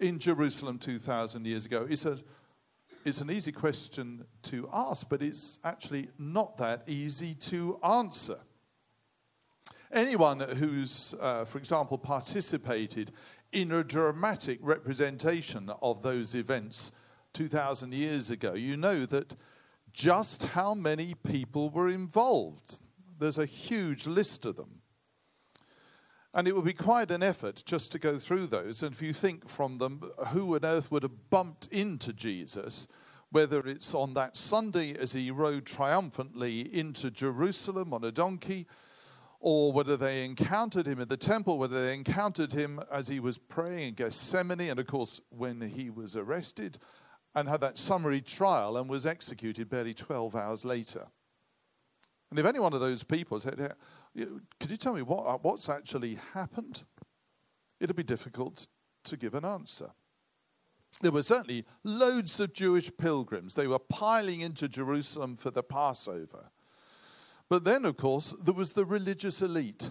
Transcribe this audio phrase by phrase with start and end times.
[0.00, 1.86] in Jerusalem 2,000 years ago?
[1.88, 2.18] It's, a,
[3.04, 8.38] it's an easy question to ask, but it's actually not that easy to answer.
[9.92, 13.12] Anyone who's, uh, for example, participated
[13.52, 16.92] in a dramatic representation of those events
[17.32, 19.34] 2,000 years ago, you know that
[19.92, 22.80] just how many people were involved.
[23.18, 24.79] There's a huge list of them.
[26.32, 28.82] And it would be quite an effort just to go through those.
[28.82, 32.86] And if you think from them, who on earth would have bumped into Jesus,
[33.32, 38.66] whether it's on that Sunday as he rode triumphantly into Jerusalem on a donkey,
[39.40, 43.38] or whether they encountered him in the temple, whether they encountered him as he was
[43.38, 46.78] praying in Gethsemane, and of course, when he was arrested
[47.34, 51.06] and had that summary trial and was executed barely 12 hours later.
[52.30, 53.74] And if any one of those people said,
[54.16, 56.82] Could you tell me what, uh, what's actually happened?
[57.80, 58.68] It'd be difficult
[59.04, 59.90] to give an answer.
[61.00, 63.54] There were certainly loads of Jewish pilgrims.
[63.54, 66.50] They were piling into Jerusalem for the Passover.
[67.48, 69.90] But then, of course, there was the religious elite,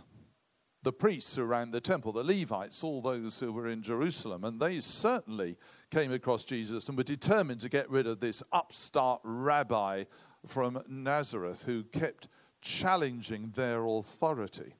[0.84, 4.44] the priests around the temple, the Levites, all those who were in Jerusalem.
[4.44, 5.58] And they certainly
[5.90, 10.04] came across Jesus and were determined to get rid of this upstart rabbi
[10.46, 12.28] from Nazareth who kept
[12.62, 14.76] challenging their authority.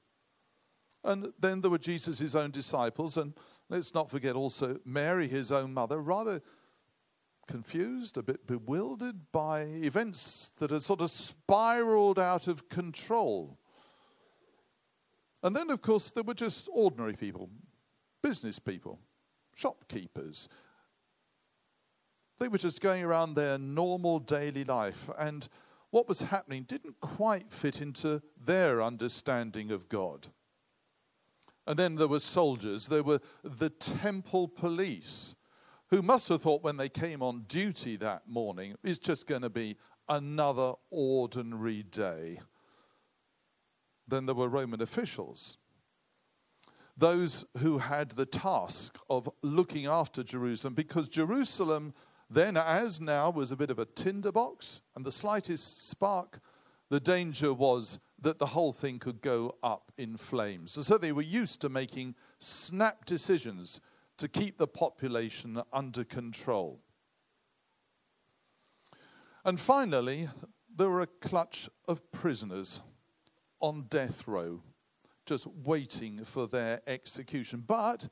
[1.02, 3.32] And then there were Jesus' own disciples, and
[3.68, 6.42] let's not forget also Mary, his own mother, rather
[7.46, 13.58] confused, a bit bewildered by events that had sort of spiraled out of control.
[15.42, 17.48] And then, of course, there were just ordinary people,
[18.22, 19.00] business people,
[19.54, 20.48] shopkeepers.
[22.38, 25.48] They were just going around their normal daily life, and
[25.90, 30.28] what was happening didn't quite fit into their understanding of God.
[31.66, 35.34] And then there were soldiers, there were the temple police
[35.88, 39.50] who must have thought when they came on duty that morning, it's just going to
[39.50, 39.76] be
[40.08, 42.40] another ordinary day.
[44.06, 45.58] Then there were Roman officials,
[46.96, 51.94] those who had the task of looking after Jerusalem, because Jerusalem,
[52.30, 56.40] then as now, was a bit of a tinderbox, and the slightest spark,
[56.88, 60.76] the danger was that the whole thing could go up in flames.
[60.76, 63.80] And so they were used to making snap decisions
[64.18, 66.80] to keep the population under control.
[69.44, 70.28] And finally,
[70.76, 72.80] there were a clutch of prisoners
[73.60, 74.62] on death row,
[75.26, 78.08] just waiting for their execution, but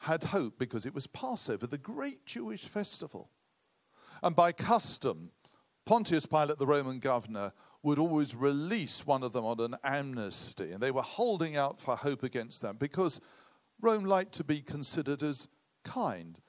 [0.00, 3.30] had hope because it was Passover, the great Jewish festival.
[4.22, 5.30] And by custom,
[5.84, 7.52] Pontius Pilate, the Roman governor,
[7.82, 11.96] would always release one of them on an amnesty, and they were holding out for
[11.96, 13.20] hope against them because
[13.80, 15.46] Rome liked to be considered as
[15.84, 16.40] kind,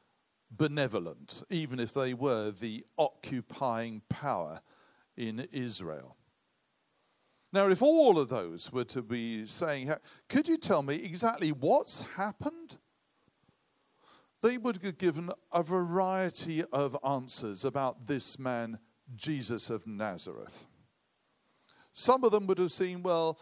[0.49, 4.61] benevolent, even if they were the occupying power
[5.15, 6.17] in Israel.
[7.53, 9.93] Now, if all of those were to be saying,
[10.29, 12.77] could you tell me exactly what's happened?
[14.41, 18.79] They would have given a variety of answers about this man,
[19.15, 20.65] Jesus of Nazareth.
[21.91, 23.39] Some of them would have seen, well,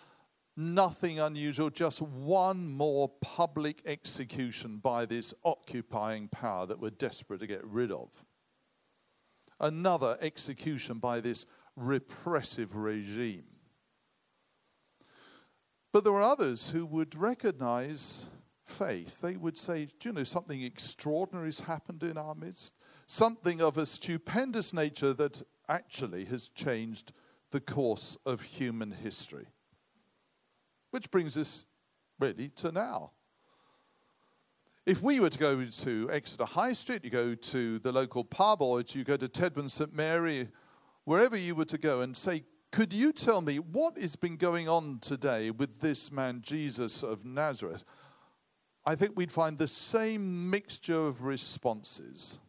[0.55, 7.47] nothing unusual, just one more public execution by this occupying power that we're desperate to
[7.47, 8.23] get rid of.
[9.59, 11.45] Another execution by this
[11.75, 13.43] repressive regime.
[15.91, 18.25] But there were others who would recognize
[18.65, 19.21] faith.
[19.21, 22.73] They would say, Do you know, something extraordinary has happened in our midst?
[23.07, 27.13] Something of a stupendous nature that actually has changed
[27.51, 29.47] the course of human history.
[30.91, 31.65] Which brings us
[32.19, 33.11] really to now.
[34.85, 38.61] If we were to go to Exeter High Street, you go to the local pub,
[38.61, 40.49] or you go to Tedburn St Mary,
[41.05, 44.69] wherever you were to go, and say, Could you tell me what has been going
[44.69, 47.83] on today with this man, Jesus of Nazareth?
[48.85, 52.39] I think we'd find the same mixture of responses.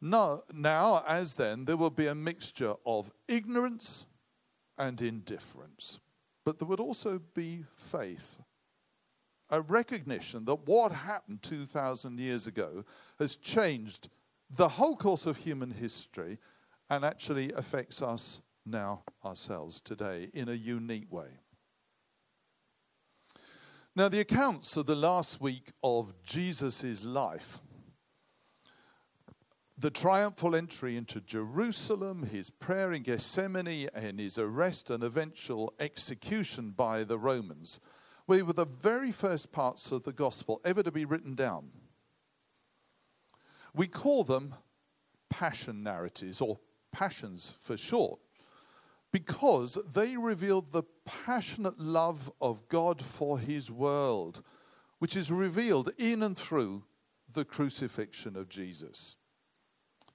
[0.00, 4.06] Now, now, as then, there will be a mixture of ignorance
[4.78, 5.98] and indifference
[6.44, 8.38] but there would also be faith.
[9.50, 12.84] A recognition that what happened 2,000 years ago
[13.18, 14.08] has changed
[14.50, 16.38] the whole course of human history
[16.90, 21.28] and actually affects us now ourselves today in a unique way.
[23.96, 27.60] Now, the accounts of the last week of Jesus' life
[29.76, 36.70] the triumphal entry into Jerusalem, his prayer in Gethsemane, and his arrest and eventual execution
[36.70, 37.80] by the Romans
[38.26, 41.70] were the very first parts of the gospel ever to be written down.
[43.74, 44.54] We call them
[45.28, 46.60] passion narratives, or
[46.92, 48.20] passions for short,
[49.14, 54.42] because they reveal the passionate love of God for his world,
[54.98, 56.82] which is revealed in and through
[57.32, 59.16] the crucifixion of Jesus.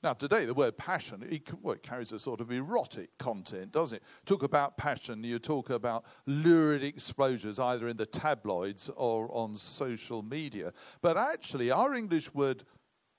[0.03, 3.99] Now, today, the word passion, it, well, it, carries a sort of erotic content, doesn't
[3.99, 4.03] it?
[4.25, 10.21] Talk about passion, you talk about lurid exposures, either in the tabloids or on social
[10.21, 10.73] media.
[11.01, 12.65] But actually, our English word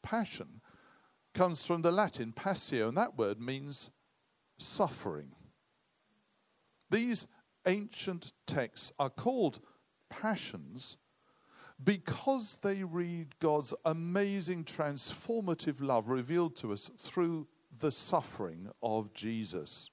[0.03, 0.61] passion
[1.33, 3.88] comes from the Latin passio, and that word means
[4.59, 5.33] suffering.
[6.91, 7.27] These
[7.67, 9.61] ancient texts are called
[10.09, 10.97] passions
[11.83, 17.47] because they read God's amazing transformative love revealed to us through
[17.79, 19.91] the suffering of Jesus.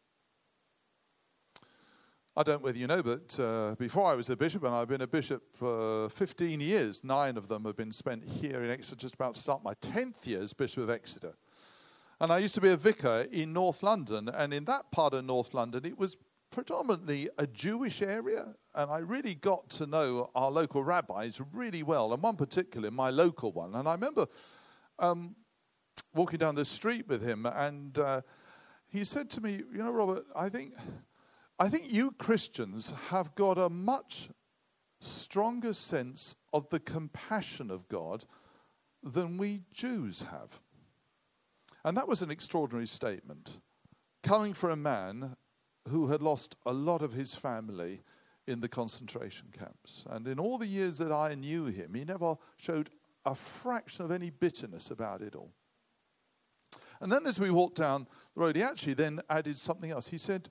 [2.35, 4.87] I don't know whether you know, but uh, before I was a bishop, and I've
[4.87, 8.95] been a bishop for 15 years, nine of them have been spent here in Exeter,
[8.95, 11.35] just about to start my 10th year as Bishop of Exeter.
[12.19, 15.25] And I used to be a vicar in North London, and in that part of
[15.25, 16.15] North London, it was
[16.57, 22.13] predominantly a Jewish area, and I really got to know our local rabbis really well,
[22.13, 23.75] and one particular, my local one.
[23.75, 24.25] And I remember
[24.97, 25.35] um,
[26.15, 28.21] walking down the street with him, and uh,
[28.87, 30.73] he said to me, "You know, Robert, I think,
[31.59, 34.29] I think you Christians have got a much
[34.99, 38.25] stronger sense of the compassion of God
[39.03, 40.59] than we Jews have."
[41.85, 43.59] And that was an extraordinary statement
[44.23, 45.35] coming from a man
[45.89, 48.01] who had lost a lot of his family
[48.47, 50.05] in the concentration camps.
[50.09, 52.89] And in all the years that I knew him, he never showed
[53.25, 55.51] a fraction of any bitterness about it all.
[57.01, 60.07] And then as we walked down the road, he actually then added something else.
[60.07, 60.49] He said,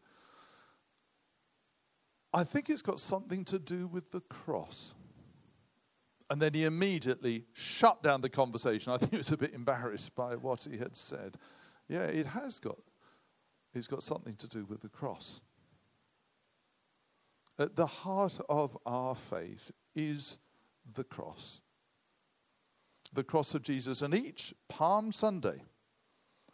[2.32, 4.94] I think it's got something to do with the cross.
[6.28, 8.92] And then he immediately shut down the conversation.
[8.92, 11.36] I think he was a bit embarrassed by what he had said.
[11.88, 12.78] Yeah, it has got
[13.76, 15.40] it's got something to do with the cross.
[17.58, 20.38] At the heart of our faith is
[20.94, 21.60] the cross.
[23.12, 24.02] The cross of Jesus.
[24.02, 25.62] And each Palm Sunday,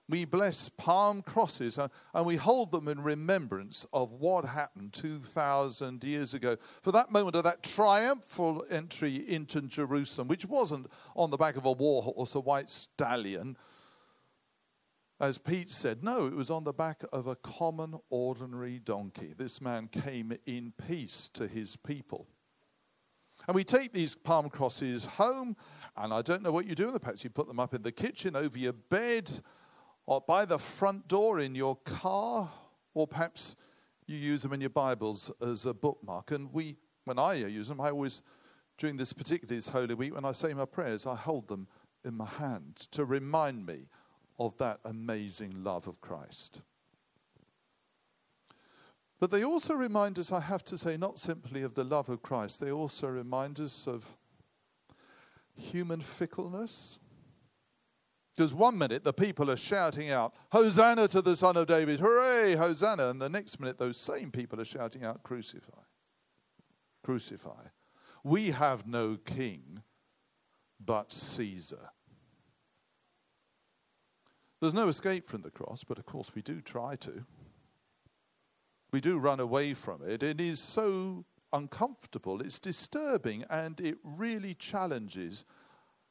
[0.09, 6.05] we bless palm crosses uh, and we hold them in remembrance of what happened 2,000
[6.05, 6.57] years ago.
[6.83, 11.65] For that moment of that triumphal entry into Jerusalem, which wasn't on the back of
[11.65, 13.57] a war horse, a white stallion,
[15.23, 19.33] as Pete said, no, it was on the back of a common, ordinary donkey.
[19.39, 22.27] This man came in peace to his people.
[23.47, 25.57] And we take these palm crosses home,
[25.97, 27.03] and I don't know what you do with them.
[27.03, 29.31] Perhaps you put them up in the kitchen, over your bed,
[30.07, 32.51] or by the front door in your car,
[32.93, 33.55] or perhaps
[34.09, 36.33] you use them in your Bibles as a bookmark.
[36.33, 38.23] And we, when I use them, I always,
[38.77, 41.69] during this particularly this Holy Week, when I say my prayers, I hold them
[42.05, 43.87] in my hand to remind me
[44.39, 46.63] of that amazing love of Christ.
[49.21, 52.23] But they also remind us, I have to say, not simply of the love of
[52.23, 54.05] Christ, they also remind us of
[55.55, 56.99] human fickleness.
[58.35, 62.55] Because one minute the people are shouting out, Hosanna to the Son of David, hooray,
[62.55, 63.11] Hosanna.
[63.11, 65.83] And the next minute those same people are shouting out, Crucify,
[67.05, 67.69] crucify.
[68.25, 69.83] We have no king
[70.85, 71.91] but Caesar.
[74.63, 77.25] There's no escape from the cross, but of course we do try to.
[78.93, 80.23] We do run away from it.
[80.23, 85.45] It is so uncomfortable, it's disturbing, and it really challenges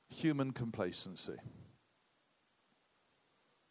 [0.09, 1.37] human complacency.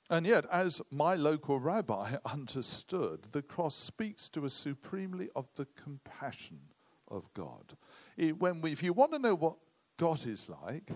[0.08, 5.66] And yet, as my local rabbi understood, the cross speaks to us supremely of the
[5.76, 6.60] compassion
[7.06, 7.76] of God.
[8.16, 9.56] It, when we, if you want to know what
[9.99, 10.90] God is like,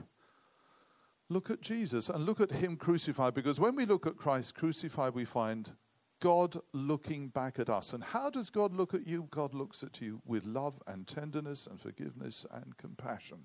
[1.29, 5.15] look at Jesus and look at him crucified because when we look at Christ crucified,
[5.15, 5.73] we find
[6.21, 7.93] God looking back at us.
[7.93, 9.29] And how does God look at you?
[9.31, 13.45] God looks at you with love and tenderness and forgiveness and compassion.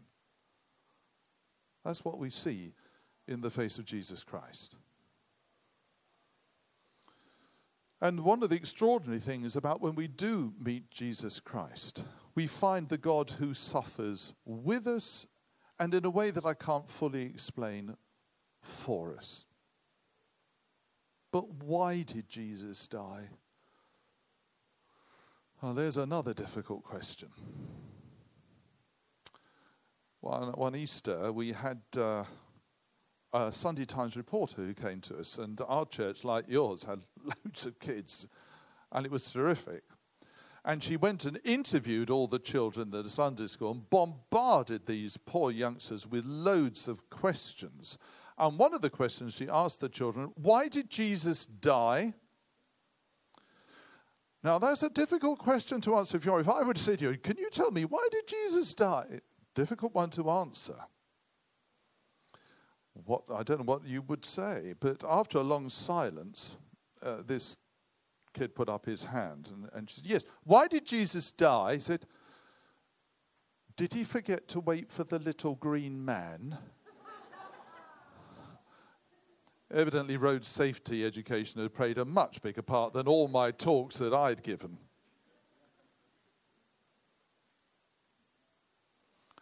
[1.83, 2.73] That's what we see
[3.27, 4.75] in the face of Jesus Christ.
[8.01, 12.87] And one of the extraordinary things about when we do meet Jesus Christ, we find
[12.87, 15.27] the God who suffers with us
[15.79, 17.95] and in a way that I can't fully explain
[18.61, 19.45] for us.
[21.31, 23.29] But why did Jesus die?
[25.61, 27.29] Well, there's another difficult question.
[30.21, 32.23] One, one Easter, we had uh,
[33.31, 37.65] a Sunday Times reporter who came to us, and our church, like yours, had loads
[37.65, 38.27] of kids,
[38.91, 39.83] and it was terrific.
[40.65, 45.17] And she went and interviewed all the children at a Sunday school and bombarded these
[45.17, 47.97] poor youngsters with loads of questions.
[48.37, 52.13] And one of the questions she asked the children, why did Jesus die?
[54.43, 57.11] Now, that's a difficult question to answer if, you're, if I were to say to
[57.11, 59.19] you, Can you tell me why did Jesus die?
[59.53, 60.75] Difficult one to answer.
[63.05, 66.55] What, I don't know what you would say, but after a long silence,
[67.01, 67.57] uh, this
[68.33, 71.75] kid put up his hand and, and she said, Yes, why did Jesus die?
[71.75, 72.05] He said,
[73.75, 76.57] Did he forget to wait for the little green man?
[79.71, 84.13] Evidently, road safety education had played a much bigger part than all my talks that
[84.13, 84.79] I'd given.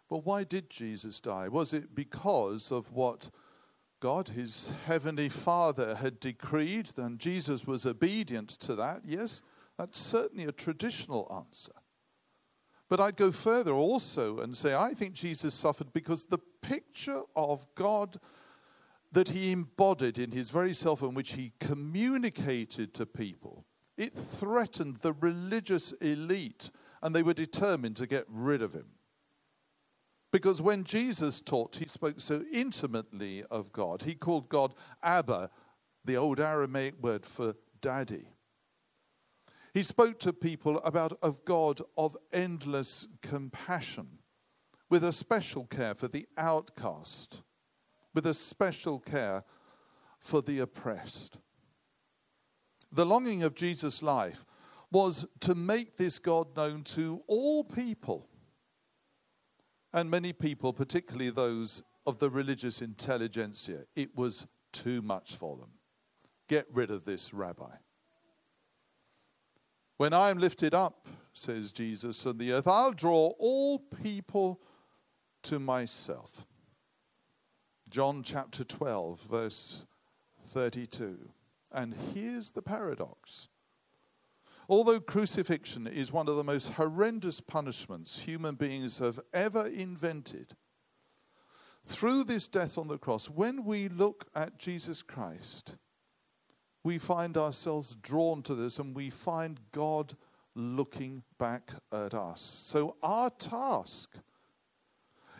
[0.08, 1.48] But why did Jesus die?
[1.48, 3.30] Was it because of what
[4.00, 6.90] God, his heavenly Father, had decreed?
[6.94, 9.02] Then Jesus was obedient to that?
[9.04, 9.42] Yes,
[9.76, 11.72] that's certainly a traditional answer.
[12.88, 17.66] But I'd go further also and say I think Jesus suffered because the picture of
[17.74, 18.18] God
[19.12, 23.64] that he embodied in his very self in which he communicated to people.
[23.96, 26.70] It threatened the religious elite,
[27.02, 28.86] and they were determined to get rid of him.
[30.30, 34.02] Because when Jesus taught, he spoke so intimately of God.
[34.02, 35.50] He called God Abba,
[36.04, 38.28] the old Aramaic word for daddy.
[39.72, 44.18] He spoke to people about a God of endless compassion,
[44.90, 47.42] with a special care for the outcast
[48.18, 49.44] with a special care
[50.18, 51.38] for the oppressed.
[52.90, 54.44] The longing of Jesus' life
[54.90, 58.28] was to make this God known to all people.
[59.92, 65.70] And many people, particularly those of the religious intelligentsia, it was too much for them.
[66.48, 67.76] Get rid of this rabbi.
[69.96, 74.60] When I am lifted up, says Jesus, on the earth, I'll draw all people
[75.44, 76.44] to myself.
[77.90, 79.86] John chapter 12, verse
[80.52, 81.18] 32.
[81.72, 83.48] And here's the paradox.
[84.68, 90.54] Although crucifixion is one of the most horrendous punishments human beings have ever invented,
[91.84, 95.76] through this death on the cross, when we look at Jesus Christ,
[96.84, 100.14] we find ourselves drawn to this and we find God
[100.54, 102.42] looking back at us.
[102.42, 104.16] So, our task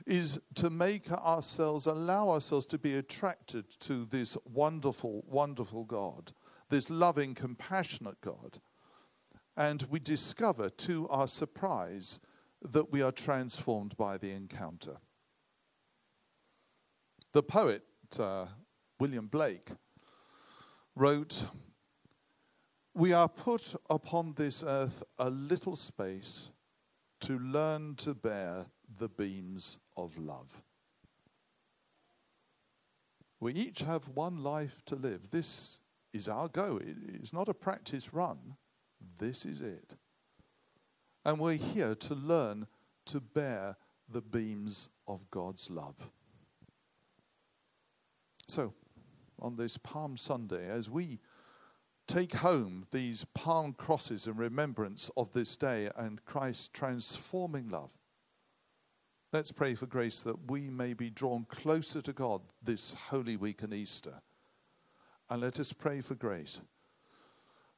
[0.07, 6.33] is to make ourselves, allow ourselves to be attracted to this wonderful, wonderful God,
[6.71, 8.61] this loving, compassionate God.
[9.59, 12.21] And we discover to our surprise
[12.62, 14.99] that we are transformed by the encounter.
[17.33, 17.83] The poet
[18.21, 18.47] uh,
[19.00, 19.71] William Blake
[20.95, 21.45] wrote,
[22.95, 26.53] We are put upon this earth a little space
[27.23, 30.62] to learn to bear the beams of love.
[33.41, 35.33] We each have one life to live.
[35.33, 35.81] This
[36.12, 36.81] is our go.
[36.81, 38.55] It's not a practice run.
[39.19, 39.95] This is it.
[41.25, 42.67] And we're here to learn
[43.07, 43.76] to bear
[44.09, 46.11] the beams of God's love.
[48.47, 48.73] So,
[49.40, 51.21] on this Palm Sunday, as we
[52.07, 57.95] take home these palm crosses in remembrance of this day and Christ's transforming love,
[59.31, 63.62] Let's pray for grace that we may be drawn closer to God this Holy Week
[63.62, 64.23] and Easter.
[65.28, 66.61] And let us pray for grace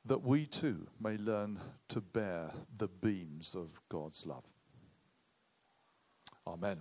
[0.04, 4.44] that we too may learn to bear the beams of God's love.
[6.46, 6.78] Amen.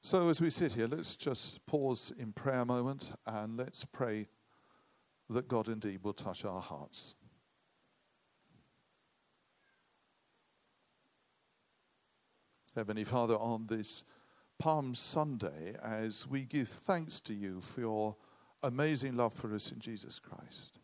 [0.00, 4.28] So, as we sit here, let's just pause in prayer a moment and let's pray
[5.30, 7.14] that God indeed will touch our hearts.
[12.74, 14.02] Heavenly Father, on this
[14.58, 18.16] Palm Sunday, as we give thanks to you for your
[18.62, 20.78] amazing love for us in Jesus Christ.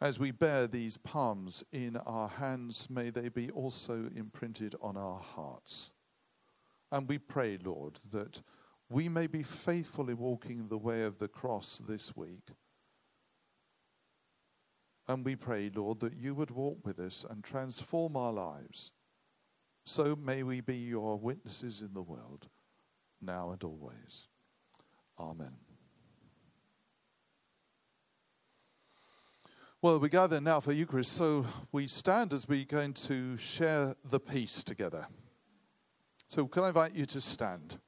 [0.00, 5.20] As we bear these palms in our hands, may they be also imprinted on our
[5.20, 5.92] hearts.
[6.90, 8.40] And we pray, Lord, that
[8.88, 12.48] we may be faithfully walking the way of the cross this week.
[15.06, 18.92] And we pray, Lord, that you would walk with us and transform our lives
[19.84, 22.48] so may we be your witnesses in the world,
[23.20, 24.28] now and always.
[25.18, 25.69] Amen.
[29.82, 34.20] Well, we gather now for Eucharist, so we stand as we're going to share the
[34.20, 35.06] peace together.
[36.26, 37.78] So, can I invite you to stand?